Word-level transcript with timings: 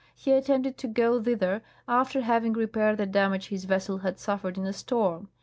He 0.15 0.31
attemiated 0.31 0.77
to 0.77 0.87
go 0.87 1.21
thither, 1.21 1.61
after 1.87 2.21
having 2.21 2.53
repaired 2.53 2.97
the 2.97 3.05
damage 3.05 3.49
his 3.49 3.65
vessel 3.65 3.99
had 3.99 4.17
suffered 4.17 4.57
in 4.57 4.65
a 4.65 4.73
storm. 4.73 5.29